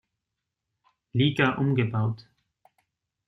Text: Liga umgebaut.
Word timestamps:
Liga 1.13 1.57
umgebaut. 1.59 2.27